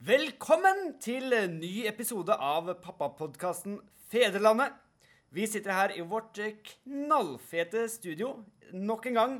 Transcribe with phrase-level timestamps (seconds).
[0.00, 3.74] Velkommen til en ny episode av pappapodkasten
[4.08, 4.72] Fedrelandet.
[5.28, 8.30] Vi sitter her i vårt eh, knallfete studio
[8.72, 9.34] nok en gang.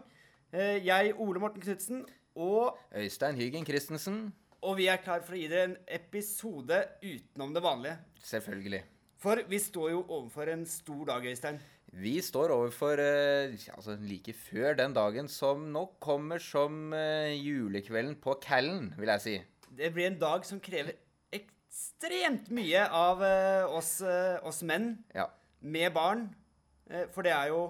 [0.53, 2.03] Eh, Jeg, Ole Morten Knutsen,
[2.37, 4.35] og, Øystein Hygen Christensen.
[4.61, 7.97] og vi er klar for å gi dere en episode utenom det vanlige.
[8.23, 8.83] Selvfølgelig.
[9.17, 11.57] For vi står jo overfor en stor dag, Øystein.
[11.91, 18.37] Vi står overfor eh, altså like før den dagen som nok kommer som julekvelden på
[18.45, 19.39] Callen, vil jeg si.
[19.81, 20.99] Det blir en dag som krever
[21.33, 25.29] ekstremt mye av uh, oss, uh, oss menn Ja.
[25.63, 26.27] med barn.
[26.91, 27.63] Uh, For det er jo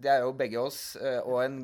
[0.00, 1.56] Det er jo begge oss og en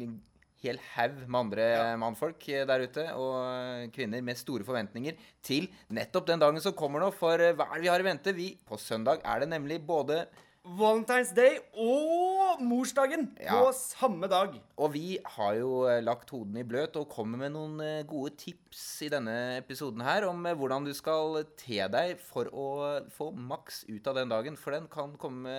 [0.63, 1.85] hel haug med andre Ja.
[2.01, 7.13] mannfolk der ute, og kvinner med store forventninger til nettopp den dagen som kommer nå.
[7.17, 8.35] For hva er det vi har i vente?
[8.37, 10.27] Vi, på søndag er det nemlig både
[10.67, 12.16] Valentine's Day og
[12.65, 13.59] morsdagen Ja.
[13.61, 14.55] på samme dag.
[14.79, 18.35] Og vi har jo eh, lagt hodene i bløt og kommer med noen eh, gode
[18.41, 22.67] tips i denne episoden her om eh, hvordan du skal te deg for å
[23.13, 24.57] få maks ut av den dagen.
[24.57, 25.59] For den kan komme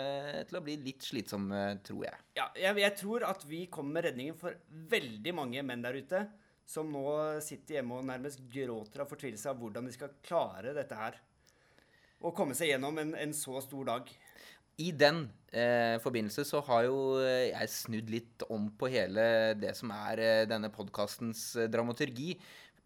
[0.50, 1.50] til å bli litt slitsom,
[1.86, 2.18] tror jeg.
[2.40, 4.58] Ja, jeg, jeg tror at vi kommer med redningen for
[4.92, 6.26] veldig mange menn der ute
[6.68, 10.98] som nå sitter hjemme og nærmest gråter av fortvilelse av hvordan de skal klare dette
[11.00, 11.16] her.
[12.28, 14.10] Og komme seg gjennom en, en så stor dag.
[14.78, 19.74] I den eh, forbindelse så har jo eh, jeg snudd litt om på hele det
[19.78, 22.36] som er eh, denne podkastens eh, dramaturgi.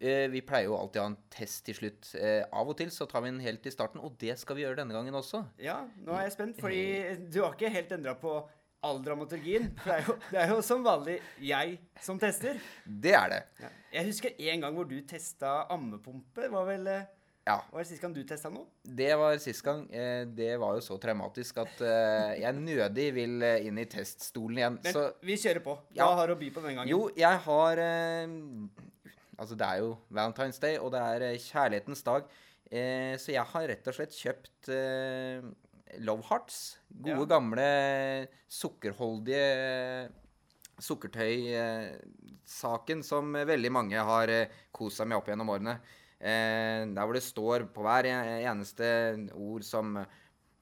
[0.00, 2.14] Eh, vi pleier jo alltid å ha en test til slutt.
[2.16, 4.64] Eh, av og til så tar vi en helt i starten, og det skal vi
[4.64, 5.44] gjøre denne gangen også.
[5.62, 6.82] Ja, nå er jeg spent, fordi
[7.28, 8.38] du har ikke helt endra på
[8.82, 9.68] all dramaturgien.
[9.78, 12.56] For det er, jo, det er jo som vanlig jeg som tester.
[12.82, 13.42] Det er det.
[13.62, 13.74] Ja.
[14.00, 16.48] Jeg husker en gang hvor du testa ammepumpe.
[16.56, 16.88] Var vel
[17.44, 17.56] Ja.
[17.72, 18.66] Var det sist gang du testa noe?
[18.86, 19.80] Det var sist gang.
[19.90, 24.58] Eh, det var jo så traumatisk at eh, jeg nødig vil eh, inn i teststolen
[24.60, 24.76] igjen.
[24.84, 25.74] Men Så vi kjører på.
[25.90, 26.06] Hva Ja.
[26.20, 26.88] har du å by på den gangen?
[26.92, 27.76] jo, jeg har
[29.42, 32.22] Altså, det er jo Valentine's Day, og det er kjærlighetens dag.
[33.18, 34.68] Så jeg har rett og slett kjøpt
[35.98, 36.76] Love Hearts.
[36.92, 37.24] Gode, Ja.
[37.26, 40.10] gamle sukkerholdige
[40.78, 44.28] sukkertøy-saken som veldig mange har
[44.74, 45.78] kost seg med opp gjennom årene.
[46.22, 48.86] Eh, der hvor det står på hver eneste
[49.34, 49.96] ord som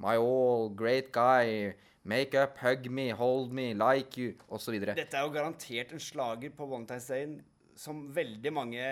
[0.01, 4.79] My all, great guy, make up, hug me, hold me, like you, osv.
[4.81, 7.27] Dette er jo garantert en slager på Valentine's Day
[7.77, 8.87] som veldig mange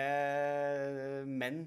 [1.25, 1.63] menn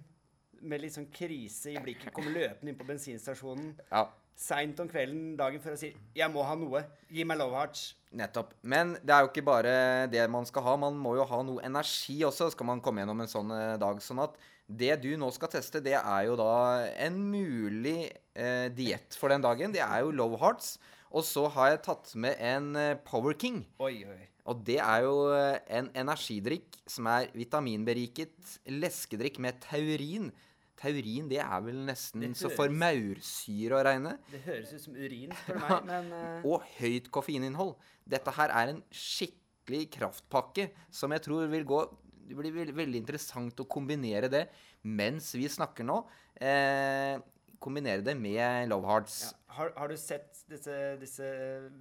[0.63, 4.07] med litt sånn krise i blikket kommer løpende inn på bensinstasjonen Ja,
[4.39, 6.85] seint om kvelden dagen før og sier 'Jeg må ha noe.
[7.11, 7.95] Gi meg love hearts'.
[8.13, 8.53] nettopp.
[8.63, 10.77] Men det er jo ikke bare det man skal ha.
[10.77, 14.01] Man må jo ha noe energi også, skal man komme gjennom en sånn eh, dag.
[14.05, 14.37] Sånn at
[14.69, 19.41] det du nå skal teste, det er jo da en mulig eh, diett for den
[19.41, 19.73] dagen.
[19.73, 20.79] Det er jo Love Hearts.
[21.13, 23.67] Og så har jeg tatt med en eh, Power King.
[23.81, 24.21] Oi, oi.
[24.49, 30.33] Og det er jo eh, en energidrikk som er vitaminberiket leskedrikk med taurin.
[30.83, 34.17] Taurin det er vel nesten høres, så for maursyre å regne.
[34.33, 36.49] Det høres ut som urin, spør du meg, men uh...
[36.51, 37.77] Og høyt koffeininnhold.
[38.11, 41.85] Dette her er en skikkelig kraftpakke som jeg tror vil gå
[42.27, 44.47] Det blir veld, veldig interessant å kombinere det
[44.83, 46.01] mens vi snakker nå.
[46.43, 47.19] Eh,
[47.63, 49.23] kombinere det med Love Hearts.
[49.31, 49.57] ja.
[49.59, 51.27] har, har du sett disse, disse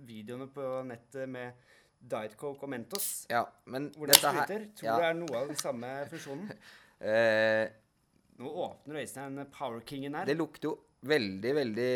[0.06, 1.58] videoene på nettet med
[2.02, 3.26] Diet Coke og Mentos?
[3.30, 4.68] Ja, men Hvor de spruter?
[4.78, 6.52] Tror ja, du det er noe av den samme funksjonen?
[7.12, 7.70] eh,
[8.40, 10.26] Nå åpner Øystein Power Kingen her.
[10.26, 11.92] Det lukter jo veldig, veldig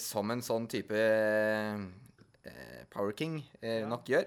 [0.00, 3.88] som en sånn type eh, Power King eh, Ja.
[3.88, 4.26] nok gjør.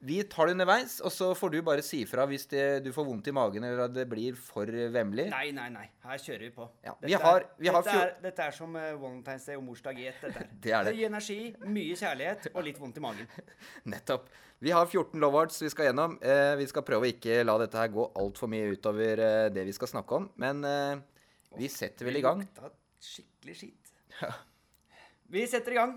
[0.00, 3.04] Vi tar det underveis, og så får du bare si ifra hvis det, du får
[3.04, 5.26] vondt i magen eller at det blir for vemmelig.
[5.28, 5.82] Nei, nei, nei.
[6.06, 6.64] Her kjører vi på.
[6.86, 9.58] Ja, Dette vi har- er, vi har dette, er, dette er som uh, Valentine's Day
[9.60, 10.22] og morsdag i ett.
[10.24, 10.46] Dette her.
[10.64, 10.94] Det er det.
[10.96, 11.36] Høy energi,
[11.68, 13.28] mye kjærlighet og litt vondt i magen.
[13.92, 14.30] Nettopp.
[14.60, 16.16] Vi har 14 love hearts vi skal gjennom.
[16.24, 19.66] Uh, vi skal prøve å ikke la dette her gå altfor mye utover uh, det
[19.68, 20.30] vi skal snakke om.
[20.40, 20.94] Men eh,
[21.60, 22.40] vi setter vel i gang.
[22.40, 22.72] Det lukta
[23.04, 23.92] skikkelig skit.
[25.30, 25.94] Vi setter i gang.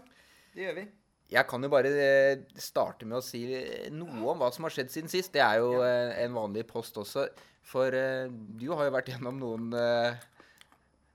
[0.53, 0.85] Det gjør vi.
[1.33, 3.41] Jeg kan jo bare eh, starte med å si
[3.93, 5.31] noe om hva som har skjedd siden sist.
[5.33, 7.25] Det er jo eh, en vanlig post også.
[7.65, 9.69] For eh, du har jo vært gjennom noen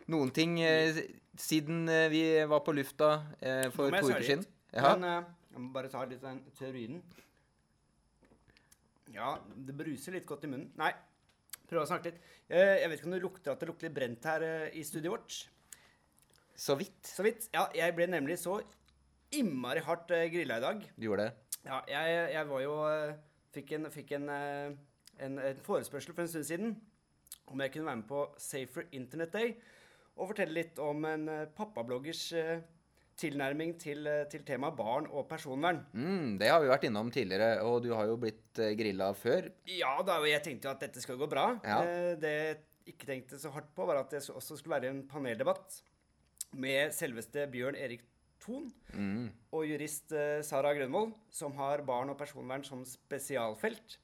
[0.08, 0.54] noen ting
[1.38, 3.10] siden vi var på lufta
[3.74, 4.46] for to uker siden.
[4.72, 4.94] Ja.
[4.96, 7.02] Men jeg må bare ta litt av den teorien.
[9.12, 10.70] Ja, det bruser litt godt i munnen.
[10.80, 10.90] Nei,
[11.68, 12.24] prøv å snakke litt.
[12.48, 15.38] Jeg vet ikke om det lukter at det lukter litt brent her i studioet vårt.
[16.58, 17.50] Så vidt Så vidt.
[17.54, 18.56] Ja, jeg ble nemlig så
[19.36, 20.84] innmari hardt uh, grilla i dag.
[20.96, 21.58] du gjorde det.
[21.66, 23.16] Ja, jeg, jeg var jo eh,
[23.52, 24.70] Fikk, en, fikk en, eh,
[25.24, 26.76] en, en forespørsel for en stund siden
[27.48, 29.54] om jeg kunne være med på Safer Internet Day
[30.18, 32.60] og fortelle litt om en eh, pappabloggers eh,
[33.18, 35.80] tilnærming til, eh, til temaet barn og personvern.
[35.96, 39.48] Mm, det har vi vært innom tidligere, og du har jo blitt grilla før.
[39.72, 41.48] Ja da, jeg tenkte jo at dette skal gå bra.
[41.66, 41.80] Ja.
[41.82, 42.60] Eh, det jeg
[42.94, 45.80] ikke tenkte så hardt på, var at det også skulle være en paneldebatt
[46.56, 48.06] med selveste Bjørn Erik
[48.42, 49.28] Thon Mm.
[49.52, 53.98] og jurist eh, Sara Grønvold, som har barn og personvern som spesialfelt.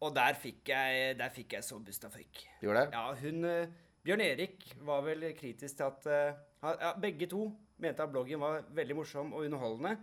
[0.00, 2.44] Og der fikk jeg, der fikk jeg så busta føyk.
[2.62, 2.92] Gjorde det?
[2.94, 3.72] Ja, hun eh,
[4.04, 8.62] Bjørn Erik var vel kritisk til at eh, ja, Begge to mente at bloggen var
[8.74, 9.98] veldig morsom og underholdende.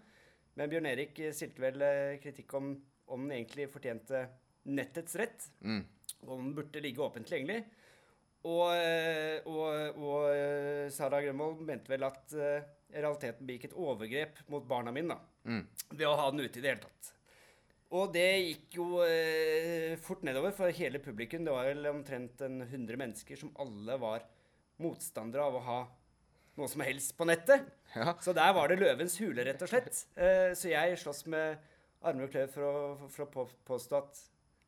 [0.56, 1.81] Men Bjørn Erik stilte vel
[2.24, 2.75] kritikk om
[3.08, 4.24] om den egentlig fortjente
[4.66, 5.44] nettets rett.
[5.62, 5.84] Mm.
[6.25, 7.60] Om den burde ligge åpent tilgjengelig.
[8.50, 8.72] Og,
[9.46, 12.34] og, og Sara Grønvold mente vel at
[12.94, 15.68] eh, realiteten begikk et overgrep mot barna mine da, Mm.
[15.92, 17.12] ved å ha den ute i det hele tatt.
[17.96, 21.46] Og det gikk jo eh, fort nedover for hele publikum.
[21.46, 24.24] Det var vel omtrent en 100 mennesker som alle var
[24.82, 25.78] motstandere av å ha
[26.58, 27.68] noe som helst på nettet.
[27.96, 28.14] Ja.
[28.24, 30.06] Så der var det løvens hule, rett og slett.
[30.18, 31.58] Eh, så jeg slåss med
[32.06, 34.20] armer og klør for å, for å påstå at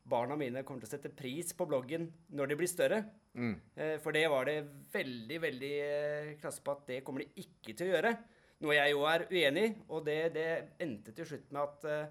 [0.10, 3.02] barna mine kommer til å sette pris på bloggen når de blir større.
[3.38, 3.56] Mm.
[3.76, 4.58] Eh, for det var det
[4.94, 8.14] veldig, veldig eh, klasse på at det kommer de ikke til å gjøre.
[8.66, 10.48] Noe jeg jo er uenig i, og det, det
[10.82, 12.08] endte til slutt med at jeg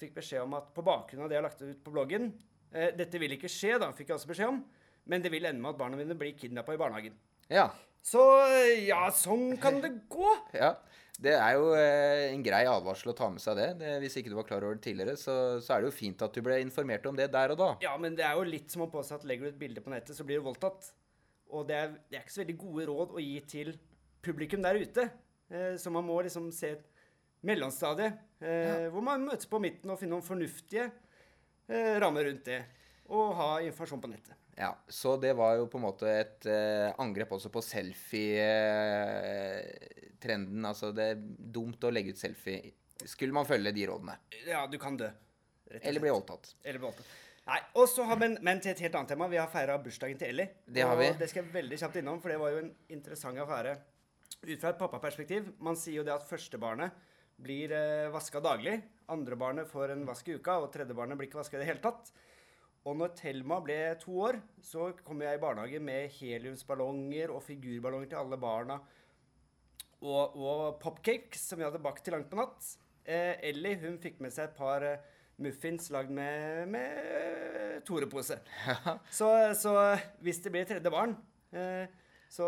[0.00, 2.32] fikk beskjed om at på bakgrunn av det jeg har lagt ut på bloggen
[2.74, 4.62] eh, Dette vil ikke skje, da, fikk jeg også beskjed om,
[5.10, 7.18] men det vil ende med at barna mine blir kidnappa i barnehagen.
[7.52, 7.68] ja.
[8.04, 8.20] Så
[8.84, 10.34] ja, sånn kan det gå.
[10.64, 10.74] Ja.
[11.14, 13.68] Det er jo eh, en grei advarsel å ta med seg det.
[13.78, 13.92] det.
[14.02, 16.34] Hvis ikke du var klar over det tidligere, så, så er det jo fint at
[16.34, 17.68] du ble informert om det der og da.
[17.84, 19.92] Ja, men det er jo litt som å påstå at legger du et bilde på
[19.94, 20.90] nettet, så blir du voldtatt.
[21.54, 23.70] Og det er, det er ikke så veldig gode råd å gi til
[24.26, 25.06] publikum der ute.
[25.54, 26.84] Eh, så man må liksom se et
[27.46, 28.10] mellomstadie,
[28.42, 30.88] eh, hvor man møtes på midten og finner noen fornuftige
[31.68, 32.62] eh, rammer rundt det.
[33.12, 34.32] Og ha informasjon på nettet.
[34.56, 40.64] Ja, Så det var jo på en måte et eh, angrep også på selfie-trenden.
[40.64, 41.16] altså det er
[41.56, 42.72] dumt å legge ut selfie.
[43.04, 44.14] Skulle man følge de rådene?
[44.46, 45.10] Ja, du kan dø.
[45.80, 46.54] Eller bli voldtatt.
[46.62, 47.06] Eller bli voldtatt.
[47.44, 49.26] Nei, og så har, men, men til et helt annet tema.
[49.28, 50.48] Vi har feira bursdagen til Ellie.
[50.64, 51.10] Det har og vi.
[51.20, 53.74] det skal jeg veldig kjapt innom, for det var jo en interessant affære.
[54.44, 55.50] Ut fra et pappaperspektiv.
[55.64, 56.90] Man sier jo det at førstebarnet
[57.44, 58.78] blir eh, vaska daglig.
[59.12, 62.04] Andrebarnet får en vask i uka, og tredjebarnet blir ikke vaska i det hele tatt.
[62.84, 68.10] Og når Thelma ble to år, så kom jeg i barnehage med heliumsballonger og figurballonger
[68.10, 68.76] til alle barna.
[70.04, 72.66] Og, og popcakes som vi hadde bakt til langt på natt.
[73.08, 75.00] Eh, Ellie hun fikk med seg et par eh,
[75.40, 78.36] muffins lagd med, med Tore-pose.
[79.18, 79.72] Så, så
[80.24, 81.16] hvis det blir tredje barn,
[81.56, 81.88] eh,
[82.34, 82.46] så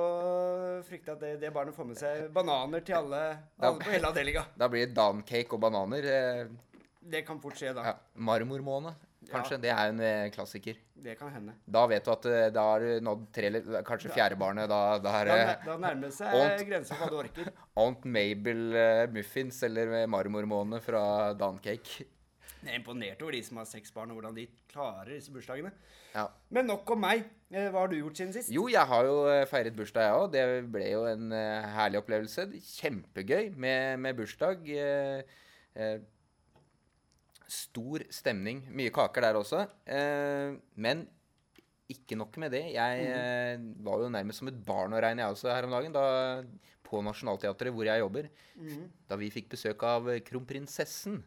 [0.87, 3.21] frykter jeg at det, det barnet får med seg bananer til alle,
[3.63, 4.45] alle på hele avdelinga.
[4.61, 6.09] Da blir det dancake og bananer.
[6.13, 7.85] Eh, Det kan fort skje, da.
[7.87, 7.97] ja.
[8.27, 8.93] Marmormåne,
[9.31, 9.59] kanskje.
[9.63, 10.81] Det er en eh, klassiker.
[11.07, 11.55] Det kan hende.
[11.77, 14.69] Da vet du at eh, da har du nådd tre, eller kanskje fjerde barnet.
[14.73, 17.51] Da, da er Da, da nærmer det seg aunt, grensa for hva du orker.
[17.85, 21.03] Aunt Mabel eh, muffins eller marmormåne fra
[21.39, 22.07] Dancake.
[22.67, 25.71] Jeg er imponert over de som har seks barn, og hvordan de klarer disse bursdagene.
[26.17, 26.25] Ja.
[26.51, 27.27] Men nok om meg.
[27.53, 28.51] Hva har du gjort siden sist?
[28.51, 30.33] Jo, jeg har jo feiret bursdag, jeg òg.
[30.35, 30.45] Det
[30.75, 31.31] ble jo en
[31.77, 32.49] herlig opplevelse.
[32.81, 34.67] Kjempegøy med, med bursdag.
[34.67, 35.37] Eh,
[35.77, 35.99] eh,
[37.49, 38.65] stor stemning.
[38.75, 39.65] Mye kaker der også.
[39.87, 41.05] Eh, men
[41.93, 42.65] ikke nok med det.
[42.75, 45.95] Jeg eh, var jo nærmest som et barn å regne, jeg også, her om dagen.
[45.95, 46.07] Da,
[46.87, 48.29] på Nationaltheatret, hvor jeg jobber.
[49.11, 51.21] Da vi fikk besøk av eh, kronprinsessen.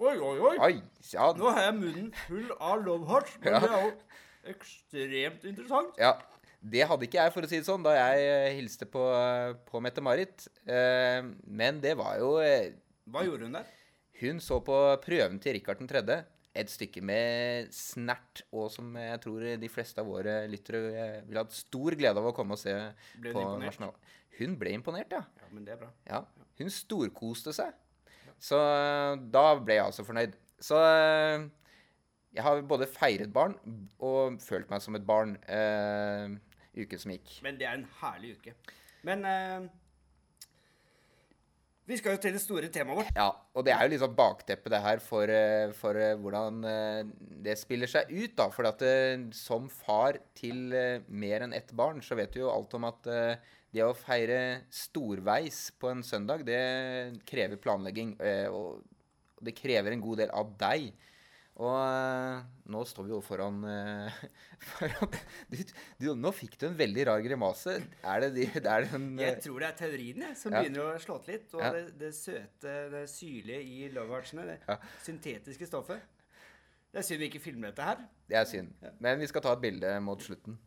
[0.00, 0.54] Oi, oi, oi!
[0.58, 0.74] Oi!
[1.12, 3.60] Ja, Nå har jeg munnen full av love hearts, men Ja.
[3.62, 3.92] det er jo
[4.54, 5.94] ekstremt interessant.
[6.00, 6.16] Ja,
[6.64, 9.52] det hadde ikke jeg, for å si det sånn, da jeg eh, hilste på, eh,
[9.68, 10.48] på Mette-Marit.
[10.66, 13.68] Eh, men det var jo Hva gjorde hun der?
[14.20, 16.22] Hun så på prøven til Rikard 3.,
[16.54, 21.42] et stykke med snert, og som jeg tror de fleste av våre lyttere vil ville
[21.42, 22.74] hatt stor glede av å komme og se
[23.18, 23.72] Ble på imponert?
[23.72, 23.96] Nasjonal...
[24.38, 25.24] Hun ble imponert, ja.
[25.40, 25.90] Ja, men det er bra.
[26.06, 26.22] ja.
[26.60, 27.74] Hun storkoste seg.
[28.38, 30.36] Så eh, da ble jeg altså fornøyd.
[30.62, 31.48] Så eh,
[32.34, 33.56] jeg har både feiret barn
[33.98, 36.34] og følt meg som et barn eh,
[36.78, 37.40] uken som gikk.
[37.46, 38.54] Men det er en herlig uke.
[39.06, 39.66] Men eh,
[41.84, 43.16] vi skal jo til det store temaet vårt.
[43.16, 46.62] Ja, og det er jo litt sånn bakteppe det her for, eh, for eh, hvordan
[46.64, 47.00] eh,
[47.44, 48.46] det spiller seg ut, da.
[48.54, 48.84] For at
[49.36, 50.72] som far til
[51.12, 53.04] mer enn ett barn, så vet du jo alt om at
[53.74, 58.14] det å feire storveis på en søndag, det krever planlegging.
[58.54, 58.80] Og
[59.44, 60.88] det krever en god del av deg.
[61.62, 62.40] Og eh,
[62.74, 64.16] nå står vi jo foran, eh,
[64.72, 65.12] foran
[65.52, 65.60] du,
[66.00, 67.76] du, Nå fikk du en veldig rar grimase.
[68.02, 70.64] Er det, de, det er den Jeg tror det er teorien jeg, som Ja.
[70.64, 71.54] begynner å slå til litt.
[71.54, 71.70] Og Ja.
[71.76, 74.78] det, det søte, det syrlige i love det Ja.
[75.06, 76.02] syntetiske stoffet.
[76.90, 78.02] Det er synd vi ikke filmer dette her.
[78.30, 78.74] Det er synd.
[79.02, 80.58] Men vi skal ta et bilde mot slutten.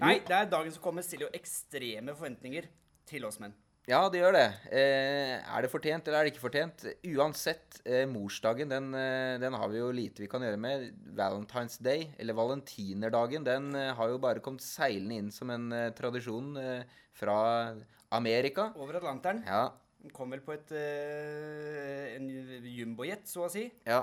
[0.00, 2.66] Nei, det er dagen som kommer, stiller jo ekstreme forventninger
[3.06, 3.52] til oss menn.
[3.84, 4.46] Ja, det gjør det.
[4.72, 6.86] Eh, er det fortjent, eller er det ikke fortjent?
[7.04, 10.86] Uansett, eh, morsdagen, den, eh, den har vi jo lite vi kan gjøre med.
[11.12, 15.90] Valentine's Day, eller valentinerdagen, den eh, har jo bare kommet seilende inn som en eh,
[15.92, 17.76] tradisjon eh, fra
[18.10, 18.70] Amerika.
[18.80, 19.44] Over Atlanteren.
[19.44, 19.68] Ja,
[20.00, 22.26] Den kom vel på et, en
[22.64, 23.70] jumbojet, så å si.
[23.84, 24.02] ja.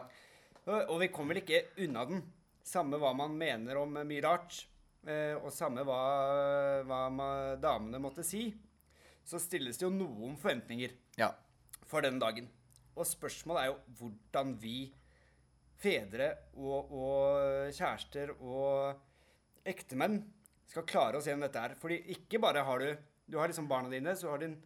[0.67, 2.21] Og, og vi kom vel ikke unna den.
[2.61, 4.67] Samme hva man mener om mye rart,
[5.09, 6.01] eh, og samme hva,
[6.85, 6.99] hva
[7.57, 8.51] damene måtte si,
[9.31, 11.31] så stilles det jo noen forventninger ja.
[11.87, 12.49] for den dagen.
[12.97, 14.75] Og spørsmålet er jo hvordan vi
[15.81, 18.99] fedre og, og kjærester og
[19.67, 20.19] ektemenn
[20.71, 21.77] skal klare oss gjennom dette her.
[21.79, 24.57] Fordi ikke bare har du Du har liksom barna dine, så har din,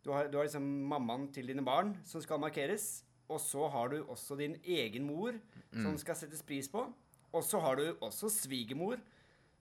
[0.00, 3.04] du, har, du har liksom mammaen til dine barn som skal markeres.
[3.28, 5.34] Og så har du også din egen mor
[5.82, 6.86] som skal settes pris på.
[7.34, 8.96] Og så har du også svigermor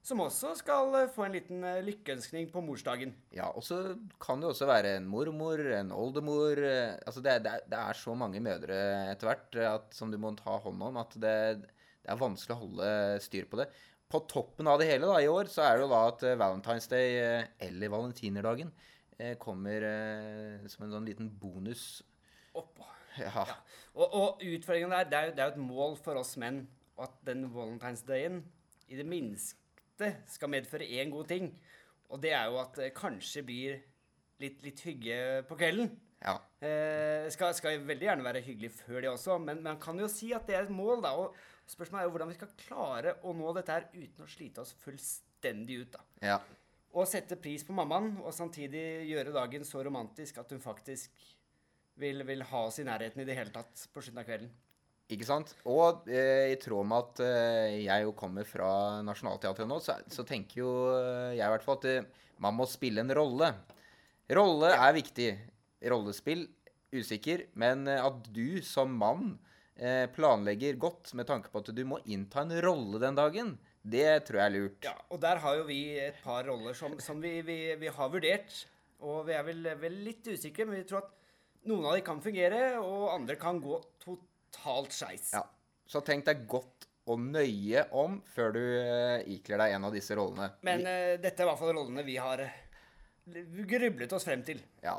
[0.04, 3.14] som også skal eh, få en liten eh, lykkeønskning på morsdagen.
[3.36, 7.56] Ja, og så kan det også være en mormor, en oldemor eh, Altså det, det,
[7.72, 8.78] det er så mange mødre
[9.14, 11.38] etter hvert at, som du må ta hånd om, at det,
[12.04, 12.90] det er vanskelig å holde
[13.24, 13.70] styr på det.
[14.12, 16.90] På toppen av det hele da, i år så er det jo da at Valentine's
[16.92, 17.16] Day,
[17.66, 18.70] eller valentinerdagen,
[19.42, 19.86] kommer
[20.70, 22.04] som en sånn liten bonus.
[22.54, 22.86] Oppå.
[23.18, 23.48] Ja.
[23.96, 26.64] Og, og utfordringen der, det er, jo, det er jo et mål for oss menn
[27.02, 28.44] at den Valentine's Dayen
[28.92, 29.63] i det minste
[30.28, 31.52] skal medføre én god ting.
[32.14, 33.82] Og det er jo at det kanskje blir
[34.42, 35.92] litt, litt hygge på kvelden.
[36.24, 36.38] ja.
[36.64, 40.32] Eh, skal, skal veldig gjerne være hyggelig før det også, men man kan jo si
[40.36, 41.14] at det er et mål, da.
[41.20, 41.36] Og
[41.70, 44.76] spørsmålet er jo hvordan vi skal klare å nå dette her uten å slite oss
[44.84, 46.06] fullstendig ut, da.
[46.34, 46.42] ja.
[46.94, 51.16] Og sette pris på mammaen, og samtidig gjøre dagen så romantisk at hun faktisk
[51.98, 54.52] vil, vil ha oss i nærheten i det hele tatt på slutten av kvelden.
[55.12, 55.52] Ikke sant?
[55.68, 60.24] Og eh, i tråd med at eh, jeg jo kommer fra Nationaltheatret nå, så, så
[60.28, 62.08] tenker jo eh, jeg i hvert fall at eh,
[62.44, 63.52] man må spille en rolle.
[64.34, 65.28] Rolle er viktig.
[65.92, 66.48] Rollespill
[66.96, 69.36] usikker, men eh, at du som mann
[69.76, 74.08] eh, planlegger godt med tanke på at du må innta en rolle den dagen, det
[74.24, 74.82] tror jeg er lurt.
[74.88, 78.14] Ja, og der har jo vi et par roller som, som vi, vi, vi har
[78.14, 78.64] vurdert.
[79.04, 81.10] Og vi er vel, vel litt usikre, men vi tror at
[81.68, 85.32] noen av de kan fungere, og andre kan gå totalt skeis.
[85.34, 85.44] Ja.
[85.86, 90.16] Så tenk deg godt og nøye om før du eh, ikler deg en av disse
[90.16, 90.54] rollene.
[90.64, 94.62] Men uh, dette er i hvert fall rollene vi har eh, grublet oss frem til.
[94.84, 94.96] Ja.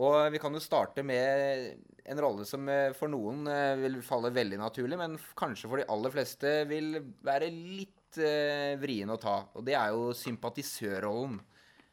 [0.00, 2.66] Og vi kan jo starte med en rolle som
[2.98, 3.46] for noen
[3.78, 8.18] vil falle veldig naturlig, men kanskje for de aller fleste vil være litt
[8.82, 9.36] vrien å ta.
[9.54, 11.38] Og det er jo sympatisørrollen.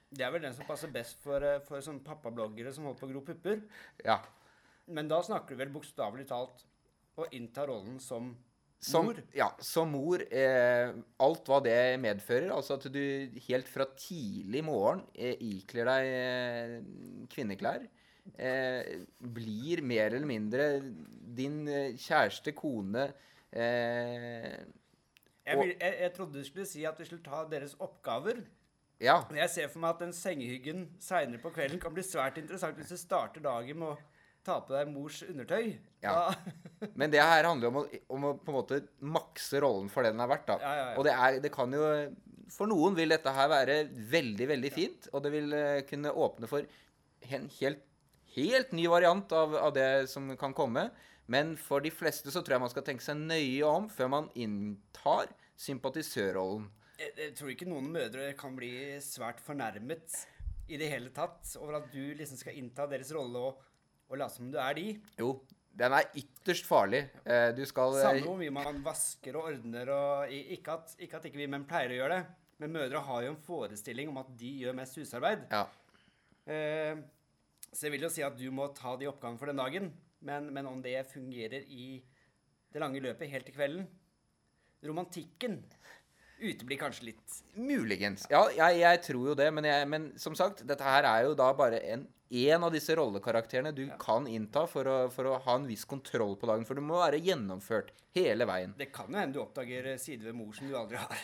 [0.09, 3.13] Det er vel den som passer best for, for sånne pappabloggere som holder på å
[3.13, 3.61] gro pupper.
[4.01, 4.17] Ja.
[4.89, 6.65] Men da snakker du vel bokstavelig talt
[7.23, 8.33] å innta rollen som
[8.81, 9.19] Som, mor.
[9.37, 10.23] Ja, som mor.
[10.33, 10.89] Eh,
[11.21, 12.49] alt hva det medfører.
[12.49, 13.03] Altså at du
[13.47, 16.77] helt fra tidlig morgen eh, ikler deg eh,
[17.29, 17.85] kvinneklær.
[18.37, 20.65] Eh, blir mer eller mindre
[21.37, 23.07] din eh, kjæreste, kone
[23.49, 24.57] eh,
[25.45, 28.41] Jeg, vil, jeg, jeg trodde du skulle si at vi skulle ta deres oppgaver.
[29.01, 29.19] Ja.
[29.29, 32.77] Men Jeg ser for meg at den sengehyggen seinere på kvelden kan bli svært interessant
[32.77, 33.97] hvis du starter dagen med å
[34.45, 35.75] ta på deg mors undertøy.
[36.03, 36.31] Ja.
[36.99, 40.13] Men det her handler om å, om å på en måte makse rollen for det
[40.15, 40.47] den er verdt.
[40.49, 40.57] da.
[40.63, 40.97] Ja, ja, ja.
[40.97, 41.85] Og det, er, det kan jo
[42.51, 43.77] For noen vil dette her være
[44.11, 46.65] veldig, veldig fint, og det vil eh, kunne åpne for
[47.31, 47.85] en helt,
[48.35, 50.89] helt ny variant av, av det som kan komme.
[51.31, 54.29] Men for de fleste så tror jeg man skal tenke seg nøye om før man
[54.35, 55.31] inntar
[55.61, 56.65] sympatisørrollen.
[56.99, 58.73] jeg, jeg tror ikke noen mødre kan bli
[59.05, 60.23] svært fornærmet
[60.71, 63.67] i det hele tatt over at du liksom skal innta deres rolle og,
[64.11, 64.85] og late som du er de.
[65.19, 65.31] Jo,
[65.81, 67.05] den er ytterst farlig.
[67.23, 71.21] Eh, Du skal eh, Samme hvor mye man vasker og ordner og Ikke at, ikke
[71.21, 74.19] at ikke vi menn pleier å gjøre det, men mødre har jo en forestilling om
[74.21, 75.47] at de gjør mest husarbeid.
[75.49, 75.63] Ja.
[76.51, 76.99] Eh,
[77.71, 79.91] så jeg vil jo si at du må ta de oppgavene for den dagen,
[80.27, 82.01] men, men om det fungerer i
[82.71, 83.87] det lange løpet helt til kvelden
[84.85, 85.59] Romantikken
[86.41, 87.35] uteblir kanskje litt.
[87.53, 88.23] Muligens.
[88.31, 91.35] Ja, jeg, jeg tror jo det, men, jeg, men som sagt, dette her er jo
[91.37, 95.55] da bare en, en av disse rollekarakterene du kan innta for å, for å ha
[95.59, 96.63] en viss kontroll på dagen.
[96.65, 98.73] For det må være gjennomført hele veien.
[98.79, 101.17] Det kan jo hende du oppdager sider ved mor som du aldri har,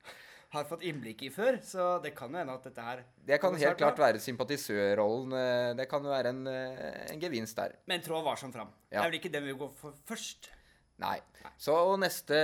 [0.54, 1.58] har fått innblikk i før.
[1.64, 3.02] Så det kan jo hende at dette her
[3.32, 5.32] Det kan helt klart være sympatisørrollen.
[5.40, 7.76] eh, Det kan jo være en, eh, en gevinst der.
[7.88, 8.68] Men trå varsomt fram.
[8.90, 10.50] Det er vel ikke den vi går for først.
[11.00, 11.16] Nei.
[11.56, 12.36] Så neste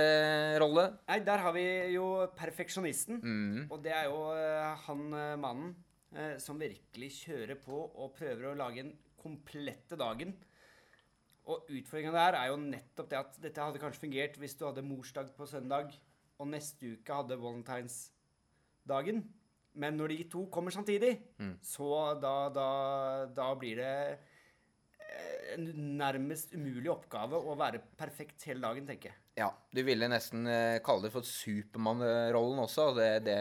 [0.57, 3.19] rolle Nei, der har vi jo perfeksjonisten.
[3.21, 5.75] mm, Og det er jo eh, han eh, mannen
[6.15, 10.35] eh, som virkelig kjører på og prøver å lage en komplette dagen.
[11.47, 14.85] Og utfordringa der er jo nettopp det at dette hadde kanskje fungert hvis du hadde
[14.85, 15.93] morsdag på søndag,
[16.37, 19.23] og neste uke hadde valentinsdagen.
[19.77, 21.15] Men når de to kommer samtidig,
[21.61, 22.69] så da, da,
[23.31, 24.17] da blir det
[25.57, 29.19] en nærmest umulig oppgave å være perfekt hele dagen, tenker jeg.
[29.37, 32.89] Ja, du ville nesten eh, kalle det for Supermann-rollen også.
[32.97, 33.37] Det, det,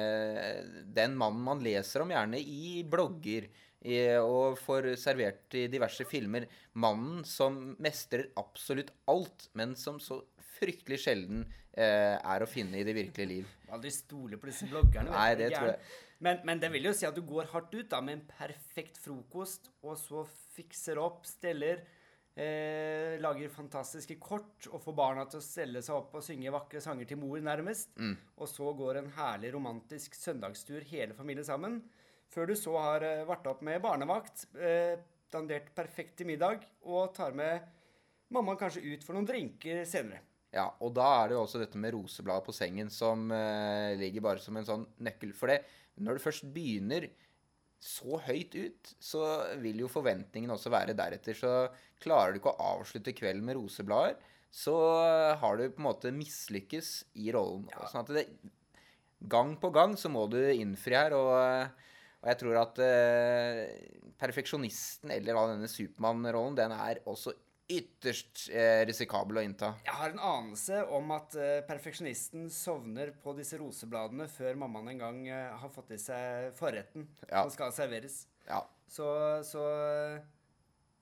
[0.97, 3.49] den mannen man leser om gjerne i blogger
[3.87, 6.49] i, og får servert i diverse filmer.
[6.81, 10.23] Mannen som mestrer absolutt alt, men som så
[10.57, 11.45] fryktelig sjelden
[11.77, 13.55] eh, er å finne i det virkelige liv.
[13.75, 15.13] Aldri stole på disse bloggerne.
[15.13, 15.81] Nei, det tror jeg.
[16.25, 18.97] Men, men det vil jo si at du går hardt ut da, med en perfekt
[19.03, 20.23] frokost, og så
[20.57, 21.83] fikser opp, steller,
[22.41, 26.81] eh, lager fantastiske kort, og får barna til å stelle seg opp og synge vakre
[26.85, 27.93] sanger til mor, nærmest.
[28.41, 31.83] Og så går en herlig romantisk søndagstur hele familien sammen.
[32.33, 34.97] Før du så har eh, vært opp med barnevakt, eh,
[35.33, 37.69] dandert perfekt til middag, og tar med
[38.35, 40.25] mamma kanskje ut for noen drinker senere.
[40.55, 44.25] Ja, og da er det jo også dette med rosebladet på sengen som eh, ligger
[44.25, 45.35] bare som en sånn nøkkel.
[45.37, 45.61] For det,
[46.01, 47.09] når du først begynner
[47.83, 49.23] så høyt ut, så
[49.61, 51.37] vil jo forventningene også være deretter.
[51.37, 51.53] Så
[52.03, 54.17] klarer du ikke å avslutte kvelden med roseblader,
[54.57, 54.77] så
[55.37, 57.67] har du på en måte mislykkes i rollen.
[57.91, 58.25] Sånn at det,
[59.29, 61.75] gang på gang så må du innfri her, og,
[62.23, 63.67] og jeg tror at eh,
[64.21, 67.35] perfeksjonisten, eller da denne Supermann-rollen, den er også
[67.69, 69.73] ytterst eh, risikabel å innta.
[69.85, 75.03] Jeg har en anelse om at eh, perfeksjonisten sovner på disse rosebladene før mammaen en
[75.03, 77.43] gang eh, har fått i seg forretten Ja.
[77.43, 78.21] som skal serveres.
[78.47, 78.61] Ja.
[78.87, 79.09] Så,
[79.49, 79.65] så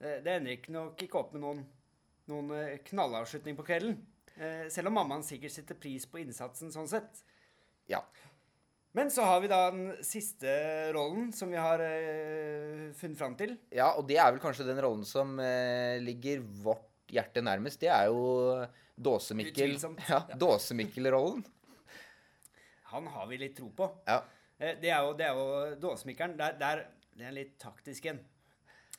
[0.01, 1.61] eh, det ender ikke nok ikke opp med noen,
[2.31, 3.99] noen eh, knallavslutning på kvelden.
[4.35, 7.21] Eh, selv om mammaen sikkert setter pris på innsatsen sånn sett.
[7.91, 8.01] ja.
[8.95, 10.47] Men så har vi da den siste
[10.95, 13.57] rollen som vi har eh, funnet fram til.
[13.75, 17.81] Ja, og det er vel kanskje den rollen som eh, ligger vårt hjerte nærmest.
[17.83, 18.21] Det er jo
[18.95, 19.75] Dåsemikkel.
[20.07, 21.43] Ja, Dåsemikkel-rollen.
[22.93, 23.89] Han har vi litt tro på.
[24.07, 24.21] Ja.
[24.57, 26.37] Eh, Det er jo, det er jo dåsemikkeren.
[26.39, 26.85] Der, der,
[27.19, 28.21] det er litt taktisk en.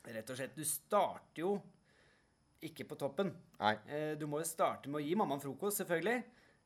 [0.06, 0.52] Rett og slett.
[0.54, 1.54] Du starter jo
[2.66, 3.32] ikke på toppen.
[3.62, 3.72] Nei.
[3.88, 6.20] Eh, Du må jo starte med å gi mammaen frokost, selvfølgelig.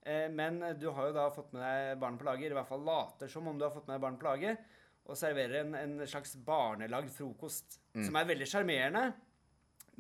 [0.06, 2.84] Eh, Men du har jo da fått med deg barn på laget, i hvert fall
[2.86, 4.58] later som om du har fått med deg barn på laget,
[5.10, 9.08] og serverer en, en slags barnelagd frokost, som er veldig sjarmerende.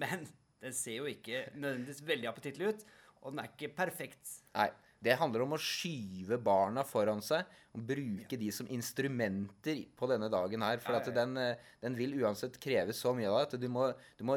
[0.00, 0.26] Men
[0.62, 2.84] den ser jo ikke nødvendigvis veldig appetittlig ut,
[3.20, 4.38] og den er ikke perfekt.
[4.56, 4.70] Nei.
[5.00, 10.28] Det handler om å skyve barna foran seg og bruke de som instrumenter på denne
[10.28, 10.76] dagen her.
[10.84, 11.22] For Ja, at ja, ja.
[11.22, 13.86] den, eh, den vil uansett kreve så mye av deg at du må,
[14.20, 14.36] du må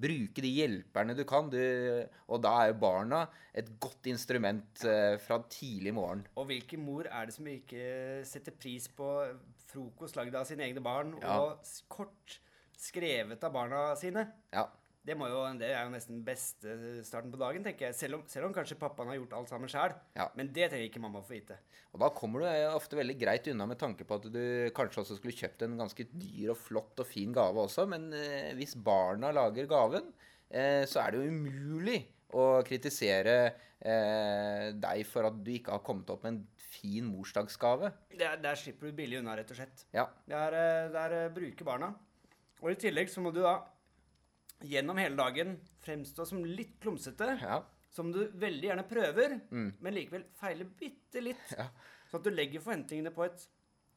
[0.00, 1.48] bruke de hjelperne du kan.
[1.52, 1.58] Du,
[2.28, 3.20] og da er jo barna
[3.54, 6.24] et godt instrument eh, fra tidlig morgen.
[6.36, 7.84] Og hvilken mor er det som ikke
[8.26, 9.10] setter pris på
[9.70, 11.38] frokost lagd av sine egne barn, Ja.
[11.40, 12.40] og kort
[12.78, 14.26] skrevet av barna sine?
[14.52, 14.66] Ja.
[15.04, 17.96] Det, må jo, det er jo nesten beste starten på dagen, tenker jeg.
[17.98, 19.92] Selv om, selv om kanskje pappaen har gjort alt sammen sjøl.
[20.16, 20.30] Ja.
[20.38, 21.58] Men det trenger ikke mamma å få vite.
[21.92, 24.40] Og da kommer du eh, ofte veldig greit unna med tanke på at du
[24.76, 28.54] kanskje også skulle kjøpt en ganske dyr og flott og fin gave også, men eh,
[28.56, 30.08] hvis barna lager gaven,
[30.48, 32.00] eh, så er det jo umulig
[32.34, 33.36] å kritisere
[33.78, 37.92] eh, deg for at du ikke har kommet opp med en fin morsdagsgave.
[38.16, 39.86] Der, der slipper du billig unna, rett og slett.
[39.94, 40.08] Ja.
[40.30, 41.92] Der, eh, der eh, bruker barna.
[42.62, 43.58] Og i tillegg så må du da
[44.62, 47.34] gjennom hele dagen fremstå som litt klumsete.
[47.42, 47.62] Ja.
[47.94, 51.42] Som du veldig gjerne prøver, men likevel feiler bitte litt.
[51.52, 51.60] Mm.
[51.60, 51.66] Ja.
[52.10, 53.44] Sånn at du legger forventningene på et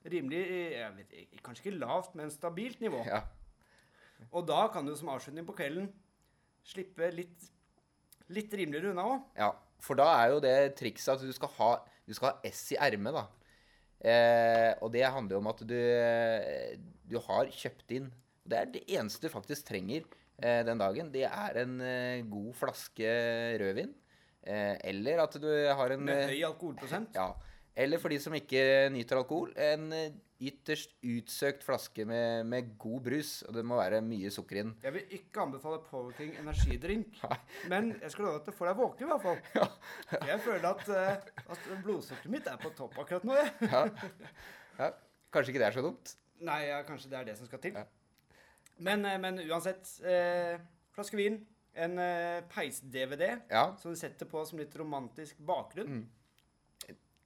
[0.08, 0.44] rimelig
[1.00, 1.16] vet,
[1.46, 3.02] Kanskje ikke lavt, men stabilt nivå.
[3.08, 3.24] ja.
[4.34, 5.92] Og da kan du som avslutning på kvelden
[6.66, 7.50] slippe litt,
[8.34, 9.26] litt rimeligere unna òg.
[9.38, 11.72] Ja, for da er jo det trikset at du skal ha,
[12.06, 13.28] du skal ha S i ermet, da.
[13.98, 15.78] Eh, og det handler jo om at du,
[17.10, 18.12] du har kjøpt inn
[18.46, 20.04] Det er det eneste du faktisk trenger
[20.38, 21.12] den dagen.
[21.14, 23.14] Det er en eh, god flaske
[23.62, 23.94] rødvin.
[24.48, 27.16] Eh, eller at du har en Med eh, høy alkoholprosent.
[27.18, 27.34] Ja.
[27.78, 30.16] Eller for de som ikke nyter alkohol, en eh,
[30.48, 33.32] ytterst utsøkt flaske med, med god brus.
[33.48, 34.72] Og det må være mye sukker i den.
[34.84, 37.20] Jeg vil ikke anbefale Powerking energidrink,
[37.72, 39.44] men jeg skal love at det får deg våken i hvert fall.
[39.58, 39.68] Ja.
[40.32, 43.38] Jeg føler at, eh, at blodsukkeret mitt er på topp akkurat nå.
[43.38, 43.54] jeg.
[43.70, 43.84] Ja.
[44.80, 44.90] ja.
[45.34, 46.18] Kanskje ikke det er så dumt.
[46.48, 47.78] Nei, ja, kanskje det er det som skal til.
[47.78, 47.86] Ja.
[48.80, 49.90] Men, eh, men uansett.
[50.06, 50.58] Eh,
[50.96, 51.40] flaske vin,
[51.78, 53.76] en eh, peis-DVD Ja.
[53.78, 56.08] som du setter på som litt romantisk bakgrunn.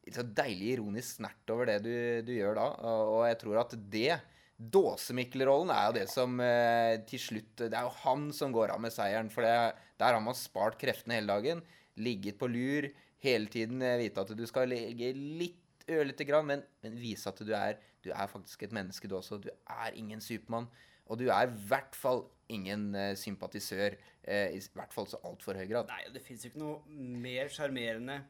[0.04, 1.92] litt så deilig ironisk snert over det du,
[2.26, 2.68] du gjør da.
[2.90, 4.20] Og og jeg tror at det
[4.62, 8.82] Dåsemikkel-rollen er jo det som eh, til slutt Det er jo han som går av
[8.84, 9.30] med seieren.
[9.34, 9.54] For det,
[10.02, 11.64] der har man spart kreftene hele dagen.
[11.98, 12.90] Ligget på lur.
[13.24, 17.40] Hele tiden eh, vite at du skal ligge litt ørlite grann, men, men vise at
[17.42, 19.40] du er, du er faktisk et menneske, du også.
[19.42, 20.70] Du er ingen Supermann.
[21.12, 23.98] Og du er i hvert fall ingen uh, sympatisør.
[24.24, 25.92] Uh, I hvert fall så altfor høy grad.
[25.92, 28.22] Nei, det fins jo ikke noe mer sjarmerende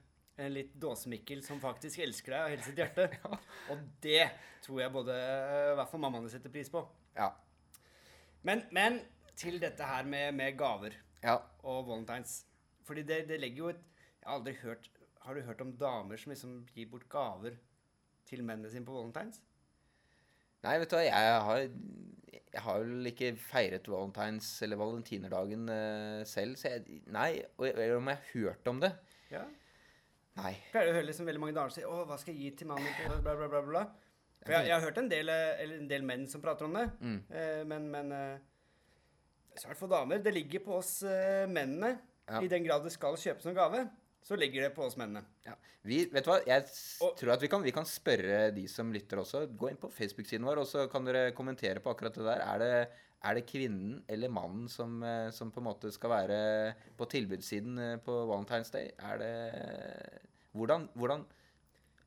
[0.42, 3.08] En litt dåsemikkel som faktisk elsker deg av hele sitt hjerte.
[3.72, 4.24] Og det
[4.64, 6.82] tror jeg både eh, i hvert fall mammaene setter pris på.
[7.18, 7.28] Ja.
[8.48, 9.02] Men, men
[9.38, 11.36] til dette her med, med gaver ja.
[11.62, 12.40] og valentines.
[12.88, 13.84] Fordi det, det legger jo et
[14.22, 14.90] Jeg har aldri hørt
[15.22, 17.60] Har du hørt om damer som liksom gir bort gaver
[18.26, 19.42] til mennene sine på valentines?
[20.62, 21.68] Nei, vet du hva, jeg har,
[22.54, 27.42] jeg har vel ikke feiret valentines eller valentinerdagen uh, selv, så jeg Nei.
[27.58, 28.92] Og jeg- eller om jeg har hørt om det.
[29.32, 29.44] Ja.
[30.36, 30.54] Nei.
[30.72, 32.88] pleier å høre liksom veldig mange damer si 'Å, hva skal jeg gi til mannen
[32.98, 33.86] på bla, bla, bla, bla.
[34.46, 36.74] For jeg, jeg har hørt en del, eh, eller en del menn som prater om
[36.74, 37.24] det, Mm.
[37.32, 38.38] eh, men, men eh,
[39.56, 40.18] svært få for damer.
[40.24, 42.00] Det ligger på oss eh, mennene.
[42.30, 42.40] Ja.
[42.42, 43.90] I den grad det skal kjøpes noen gave,
[44.22, 45.24] så ligger det på oss mennene.
[45.48, 45.56] Ja.
[45.84, 46.66] Vi, vet du hva, jeg
[47.02, 49.48] Og- tror at vi kan, vi kan spørre de som lytter også.
[49.58, 52.44] Gå inn på Facebook-siden vår, og så kan dere kommentere på akkurat det der.
[52.46, 52.90] Er det,
[53.24, 56.40] er det kvinnen eller mannen som, eh, som på en måte skal være
[56.98, 58.92] på tilbudssiden eh, på Valentine's Day?
[59.00, 59.34] Er det
[60.54, 61.26] Hvordan, hvordan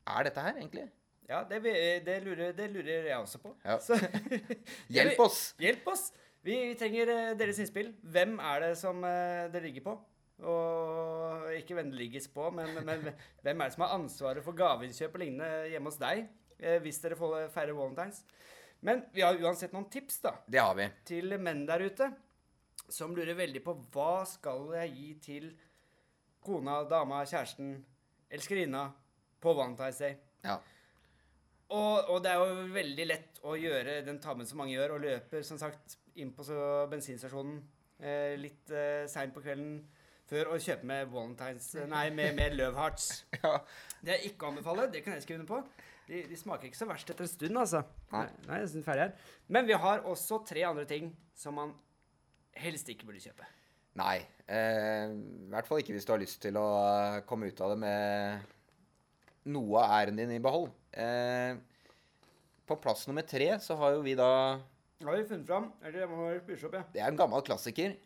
[0.06, 0.88] er dette her, egentlig?
[1.28, 1.62] Ja, det,
[2.06, 3.54] det, lurer, det lurer jeg også på.
[3.64, 3.78] Ja.
[3.80, 3.96] Så,
[4.94, 5.54] Hjelp oss!
[5.58, 6.10] Hjelp oss!
[6.44, 7.94] Vi, vi trenger eh, deres innspill.
[8.04, 9.94] Hvem er det som det ligger på?
[10.42, 13.04] Og ikke vennligst på, men, men
[13.44, 16.24] hvem er det som har ansvaret for gaveinnkjøp og lignende hjemme hos deg?
[16.58, 18.24] eh, Hvis dere får færre valentines.
[18.84, 20.88] Men vi har uansett noen tips da, Det har vi.
[21.08, 22.10] til menn der ute
[22.92, 25.46] som lurer veldig på hva skal jeg gi til
[26.44, 27.78] kona, dama, kjæresten,
[28.28, 28.82] elskerinna
[29.40, 30.18] på Valentine's Day.
[30.44, 30.58] Ja.
[31.72, 35.06] Og, og det er jo veldig lett å gjøre den tabben som mange gjør, og
[35.06, 37.62] løper som sagt inn på så bensinstasjonen
[38.04, 39.78] eh, litt eh, seint på kvelden
[40.34, 43.08] før å kjøpe med Valentines Nei, med, med Love Hearts.
[43.38, 43.56] ja.
[44.04, 44.88] Det er ikke å anbefale.
[44.92, 45.90] Det kan jeg skrive under på.
[46.08, 47.84] De, de smaker ikke så verst etter en stund, altså.
[48.12, 48.24] Nei.
[48.48, 49.28] Nei, jeg er ferdig her.
[49.56, 51.72] Men vi har også tre andre ting som man
[52.60, 53.46] helst ikke burde kjøpe.
[54.00, 54.18] Nei.
[54.50, 57.72] Eh, I hvert fall ikke hvis du har lyst til å eh, komme ut av
[57.72, 58.52] det med
[59.54, 60.74] noe av æren din i behold.
[60.92, 61.54] Eh,
[62.64, 64.30] på plass nummer tre så har jo vi da
[65.04, 65.72] har vi funnet fram.
[65.84, 66.84] Eller jeg må være Bishop, ja.
[66.92, 67.96] Det er en gammel klassiker.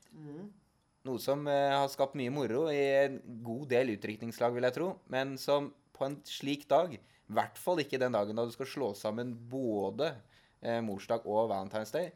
[1.08, 4.88] Noe som eh, har skapt mye moro i en god del utdrikningslag, vil jeg tro.
[5.12, 8.68] Men som på en slik dag, i hvert fall ikke den dagen da du skal
[8.68, 10.12] slå sammen både
[10.60, 12.12] eh, morsdag og Valentine's Day.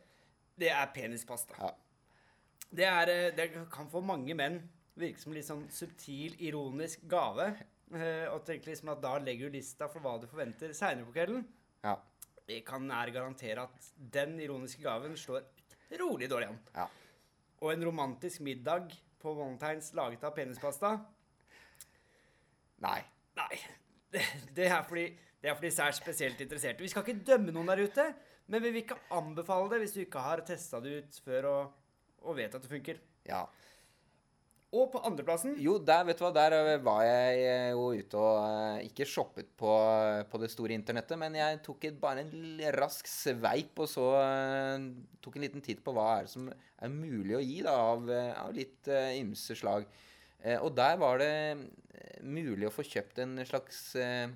[0.60, 1.56] Det er penispasta.
[1.58, 1.72] Ja.
[2.68, 4.60] Det, er, eh, det kan for mange menn
[5.00, 7.54] virke som litt sånn subtil, ironisk gave.
[7.92, 11.42] Og tenke liksom at da legger du lista for hva du forventer seinere på kvelden.
[11.84, 11.98] Ja.
[12.48, 15.44] Det kan nær garantere at den ironiske gaven slår
[16.00, 16.60] rolig dårlig an.
[16.76, 16.86] ja.
[17.62, 18.90] Og en romantisk middag
[19.22, 20.96] på Valentines laget av penispasta
[22.82, 22.98] Nei.
[23.38, 23.54] Nei.
[24.10, 24.22] Det,
[24.56, 25.04] det er fordi
[25.42, 26.82] det er fordi de er spesielt interesserte.
[26.82, 28.04] Vi skal ikke dømme noen der ute,
[28.46, 31.72] men vi vil ikke anbefale det hvis du ikke har testa det ut før og,
[32.22, 33.00] og vet at det funker.
[33.26, 33.40] Ja.
[34.72, 38.20] Og på andreplassen Jo, der vet du hva, der eh, var jeg eh, jo ute
[38.20, 39.72] og eh, ikke shoppet på,
[40.30, 44.06] på det store internettet, men jeg tok et, bare en rask sveip og så
[45.20, 48.08] tok en liten titt på hva er det som er mulig å gi da, av,
[48.46, 49.84] av litt uh, ymse slag.
[50.42, 51.34] Uh, og der var det
[52.24, 54.32] mulig å få kjøpt en slags uh,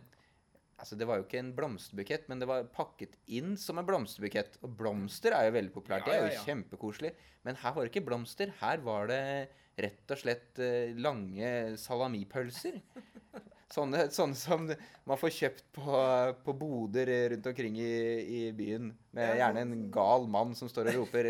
[0.77, 4.59] Altså, det var jo ikke en blomsterbukett, men det var pakket inn som en blomsterbukett.
[4.61, 6.05] Og blomster er jo veldig populært.
[6.05, 7.15] Ja, det er jo kjempekoselig.
[7.49, 8.53] Men her var det ikke blomster.
[8.61, 9.23] Her var det
[9.77, 12.81] rett og slett eh, lange salamipølser.
[13.75, 16.03] Sånne, sånne som man får kjøpt på,
[16.47, 17.89] på boder rundt omkring i,
[18.23, 18.93] i byen.
[19.17, 21.27] Med gjerne en gal mann som står og roper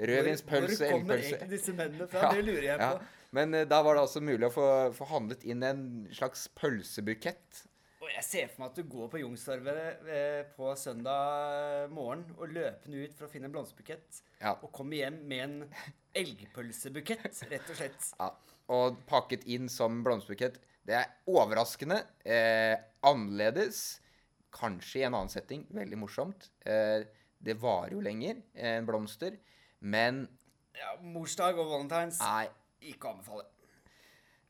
[0.00, 2.32] 'rødvinspølse', elgpølse Hvor kommer egentlig disse mennene fra?
[2.34, 3.06] Det lurer jeg Ja, på.
[3.38, 4.66] Men eh, da var det altså mulig å få,
[4.98, 7.62] få handlet inn en slags pølsebukett.
[8.06, 13.02] Jeg ser for meg at du går på Youngstorget eh, på søndag morgen og løpende
[13.02, 14.52] ut for å finne en blomsterbukett, Ja.
[14.62, 15.56] og kommer hjem med en
[16.20, 18.08] elgpølsebukett, rett og slett.
[18.18, 18.30] Ja,
[18.76, 20.58] og pakket inn som blomsterbukett.
[20.86, 22.00] Det er overraskende.
[22.24, 22.76] Eh,
[23.06, 24.00] annerledes.
[24.56, 25.66] Kanskje i en annen setting.
[25.74, 26.48] Veldig morsomt.
[26.64, 27.04] Eh,
[27.42, 29.36] det varer jo lenger enn blomster.
[29.80, 30.26] Men
[30.76, 32.48] Ja, Morsdag og valentines nei,
[32.92, 33.46] ikke å anbefale.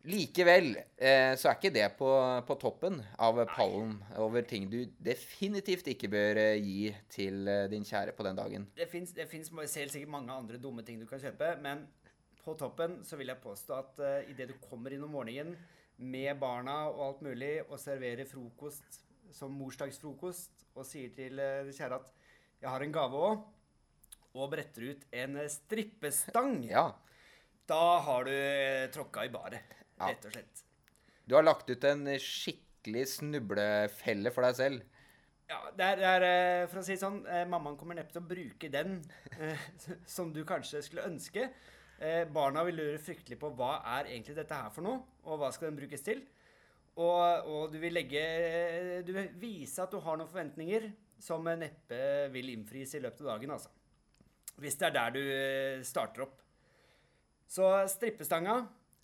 [0.06, 2.08] Likevel eh, så er ikke det på,
[2.46, 7.86] på toppen av pallen over ting du definitivt ikke bør eh, gi til eh, din
[7.86, 8.66] kjære på den dagen.
[8.76, 11.86] Det fins helt sikkert mange andre dumme ting du kan kjøpe, men
[12.46, 15.56] på toppen så vil jeg påstå at uh, idet du kommer inn om morgenen
[15.96, 19.00] med barna og alt mulig, og serverer frokost
[19.34, 22.12] som morsdagsfrokost, og sier til eh, kjære at
[22.60, 23.42] 'jeg har en gave òg',
[24.36, 26.92] og bretter ut en eh, strippestang, Ja.
[27.66, 29.60] da har du uh, tråkka i baret,
[29.98, 30.10] Ja.
[30.12, 30.62] rett og slett.
[31.26, 34.84] Du har lagt ut en skikkelig snublefelle for deg selv.
[35.46, 38.28] Ja, det er, eh, For å si det sånn, eh, mammaen kommer neppe til å
[38.28, 38.98] bruke den
[39.38, 39.66] eh,
[40.16, 41.50] som du kanskje skulle ønske.
[42.28, 45.70] Barna vil lure fryktelig på hva er egentlig dette her for noe, og hva skal
[45.70, 46.18] den brukes til.
[47.00, 48.20] Og, og du vil legge
[49.04, 50.90] Du vil vise at du har noen forventninger
[51.24, 53.72] som neppe vil innfris i løpet av dagen, altså.
[54.60, 55.22] Hvis det er der du
[55.88, 56.36] starter opp.
[57.48, 58.58] Så strippestanga,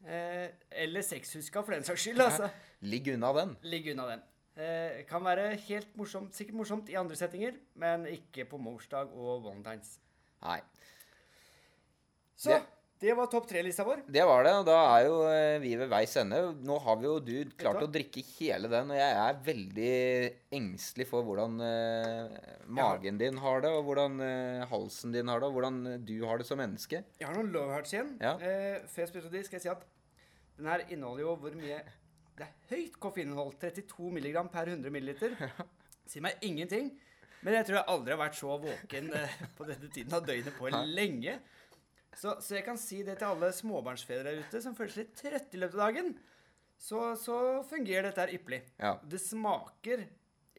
[0.06, 0.48] eh,
[0.84, 2.50] eller sexhuska for den saks skyld, altså.
[2.82, 3.56] Ligg unna den.
[3.62, 4.22] Ligg unna den.
[4.56, 9.44] Eh, kan være helt morsomt, sikkert morsomt i andre settinger, men ikke på morsdag og
[9.46, 9.94] valentines.
[10.42, 10.58] Nei.
[12.36, 12.62] Så det,
[13.02, 14.04] Det- var topp tre-lista vår.
[14.06, 16.38] Det var det, og da er jo eh, vi ved veis ende.
[16.62, 19.94] Nå har vi jo du klart å drikke hele den, og jeg er veldig
[20.54, 22.36] engstelig for hvordan eh,
[22.78, 26.14] magen din har det, og hvordan eh, halsen din har det, og hvordan eh, du
[26.28, 27.02] har det som menneske.
[27.18, 28.14] Jeg har noen love hearts igjen.
[28.22, 28.36] Ja.
[28.38, 29.82] Eh, før jeg ut de, skal jeg si at
[30.60, 31.82] den her inneholder jo hvor mye
[32.38, 33.58] Det er høyt koffeininnhold.
[33.60, 35.10] 32 mg per 100 ml.
[36.08, 36.86] Sier meg ingenting.
[37.42, 40.54] Men jeg tror jeg aldri har vært så våken eh, på denne tiden av døgnet
[40.56, 41.34] på lenge.
[42.18, 45.14] Så, så jeg kan si det til alle småbarnsfedre der ute som føler seg litt
[45.18, 46.12] trøtte i løpet av dagen.
[46.82, 47.36] Så, så
[47.68, 48.62] fungerer dette her ypperlig.
[48.82, 48.96] Ja.
[49.06, 50.02] Det smaker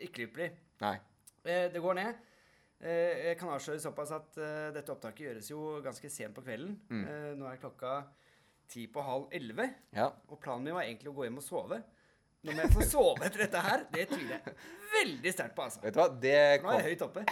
[0.07, 0.49] ikke ypperlig.
[0.81, 0.95] Nei.
[1.43, 2.21] Eh, det går ned.
[2.83, 6.77] Eh, jeg kan avsløre såpass at eh, dette opptaket gjøres jo ganske sent på kvelden.
[6.89, 7.03] Mm.
[7.07, 7.97] Eh, nå er klokka
[8.73, 10.07] ti på halv elleve, Ja.
[10.31, 11.81] og planen min var egentlig å gå hjem og sove.
[12.43, 13.83] Nå må jeg få sove etter dette her.
[13.93, 14.55] Det tviler jeg
[14.95, 15.83] veldig sterkt på, altså.
[15.83, 17.23] Vet du hva, det Nå er jeg høyt oppe.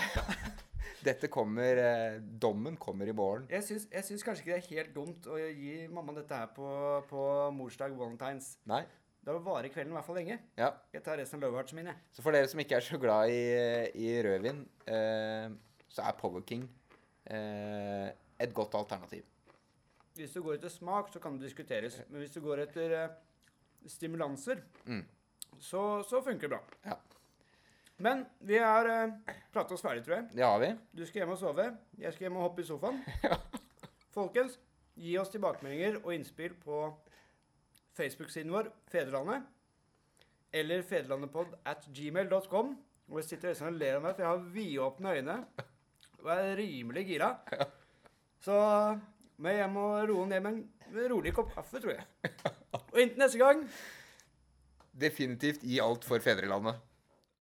[1.05, 3.47] Dette kommer eh, Dommen kommer i morgen.
[3.49, 6.49] Jeg syns, jeg syns kanskje ikke det er helt dumt å gi mamma dette her
[6.55, 6.67] på,
[7.09, 7.23] på
[7.57, 8.53] morsdag, valentines.
[8.69, 8.83] Nei.
[9.21, 10.39] Da varer kvelden i hvert fall lenge.
[10.57, 10.71] Ja.
[10.95, 11.99] Jeg tar resten av love heartsen min, jeg.
[12.15, 13.41] Så for dere som ikke er så glad i,
[14.01, 15.49] i rødvin, eh,
[15.93, 16.63] så er Power King
[17.29, 18.07] eh,
[18.41, 19.27] et godt alternativ.
[20.17, 21.99] Hvis du går etter smak, så kan det diskuteres.
[22.09, 23.13] Men hvis du går etter eh,
[23.87, 25.05] stimulanser, Mm.
[25.61, 26.61] så, så funker det bra.
[26.85, 26.97] Ja.
[28.01, 30.27] Men vi har uh, pratet oss ferdig, tror jeg.
[30.33, 30.71] Det har vi.
[30.97, 31.67] Du skal hjem og sove.
[32.01, 33.01] Jeg skal hjem og hoppe i sofaen.
[34.15, 34.57] Folkens,
[34.97, 36.83] gi oss tilbakemeldinger og innspill på
[37.97, 39.45] Facebook-siden vår, Fedrelandet,
[40.53, 42.73] eller fedrelandepod at gmail.com.
[43.11, 45.37] Og jeg sitter og ler av meg, for jeg har vidåpne øyne
[46.21, 47.31] og er rimelig gira.
[48.41, 48.55] Så
[49.41, 52.31] må jeg hjem og roe ned med en rolig kopp kaffe, tror jeg.
[52.91, 53.61] Og inntil neste gang
[55.01, 56.81] Definitivt gi alt for fedrelandet.